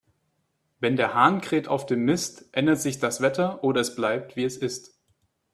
Wenn 0.79 0.95
der 0.95 1.13
Hahn 1.13 1.41
kräht 1.41 1.67
auf 1.67 1.85
dem 1.85 2.05
Mist, 2.05 2.49
ändert 2.53 2.81
sich 2.81 2.97
das 2.97 3.21
Wetter, 3.21 3.63
oder 3.63 3.81
es 3.81 3.93
bleibt, 3.93 4.35
wie 4.35 4.45
es 4.45 4.57
ist. 4.57 4.97